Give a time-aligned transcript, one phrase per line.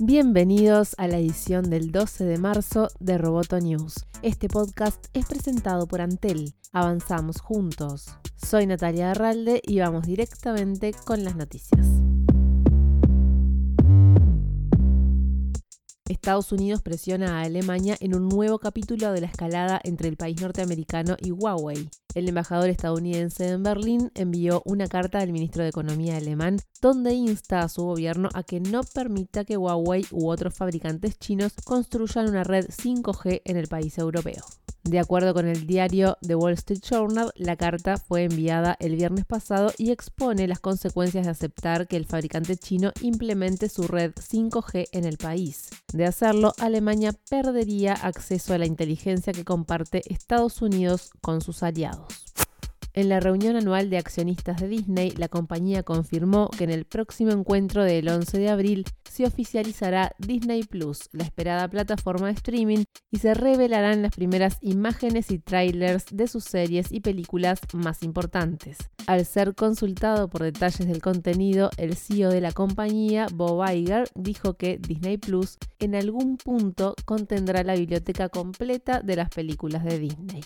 [0.00, 4.06] Bienvenidos a la edición del 12 de marzo de Roboto News.
[4.22, 6.54] Este podcast es presentado por Antel.
[6.72, 8.06] Avanzamos juntos.
[8.36, 11.84] Soy Natalia Arralde y vamos directamente con las noticias.
[16.08, 20.40] Estados Unidos presiona a Alemania en un nuevo capítulo de la escalada entre el país
[20.40, 21.90] norteamericano y Huawei.
[22.14, 27.60] El embajador estadounidense en Berlín envió una carta al ministro de Economía alemán donde insta
[27.60, 32.42] a su gobierno a que no permita que Huawei u otros fabricantes chinos construyan una
[32.42, 34.42] red 5G en el país europeo.
[34.88, 39.26] De acuerdo con el diario The Wall Street Journal, la carta fue enviada el viernes
[39.26, 44.88] pasado y expone las consecuencias de aceptar que el fabricante chino implemente su red 5G
[44.92, 45.68] en el país.
[45.92, 52.27] De hacerlo, Alemania perdería acceso a la inteligencia que comparte Estados Unidos con sus aliados.
[52.98, 57.30] En la reunión anual de accionistas de Disney, la compañía confirmó que en el próximo
[57.30, 63.18] encuentro del 11 de abril se oficializará Disney Plus, la esperada plataforma de streaming, y
[63.18, 68.78] se revelarán las primeras imágenes y trailers de sus series y películas más importantes.
[69.06, 74.54] Al ser consultado por detalles del contenido, el CEO de la compañía, Bob Iger, dijo
[74.54, 80.42] que Disney Plus en algún punto contendrá la biblioteca completa de las películas de Disney.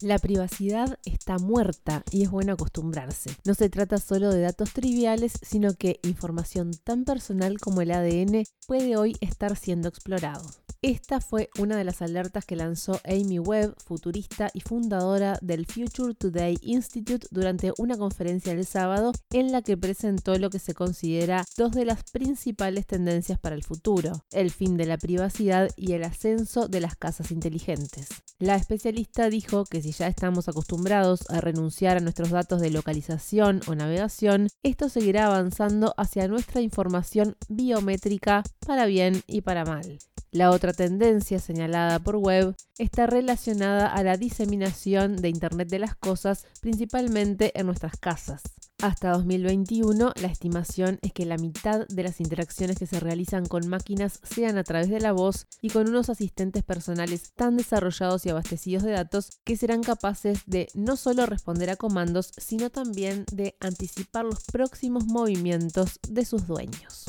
[0.00, 3.30] La privacidad está muerta y es bueno acostumbrarse.
[3.44, 8.44] No se trata solo de datos triviales, sino que información tan personal como el ADN
[8.68, 10.48] puede hoy estar siendo explorado.
[10.80, 16.14] Esta fue una de las alertas que lanzó Amy Webb, futurista y fundadora del Future
[16.14, 21.44] Today Institute, durante una conferencia el sábado en la que presentó lo que se considera
[21.56, 26.04] dos de las principales tendencias para el futuro, el fin de la privacidad y el
[26.04, 28.06] ascenso de las casas inteligentes.
[28.38, 33.62] La especialista dijo que si ya estamos acostumbrados a renunciar a nuestros datos de localización
[33.66, 39.98] o navegación, esto seguirá avanzando hacia nuestra información biométrica para bien y para mal.
[40.30, 45.94] La otra tendencia señalada por Webb está relacionada a la diseminación de Internet de las
[45.94, 48.42] Cosas, principalmente en nuestras casas.
[48.80, 53.66] Hasta 2021, la estimación es que la mitad de las interacciones que se realizan con
[53.68, 58.28] máquinas sean a través de la voz y con unos asistentes personales tan desarrollados y
[58.28, 63.56] abastecidos de datos que serán capaces de no solo responder a comandos, sino también de
[63.60, 67.06] anticipar los próximos movimientos de sus dueños.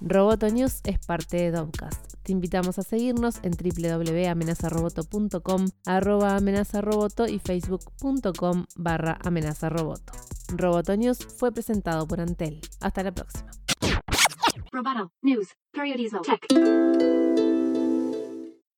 [0.00, 2.14] Roboto News es parte de Domcast.
[2.22, 10.14] Te invitamos a seguirnos en www.amenazaroboto.com, arroba amenazaroboto y facebook.com barra amenazaroboto.
[10.54, 12.60] Roboto News fue presentado por Antel.
[12.80, 13.50] Hasta la próxima.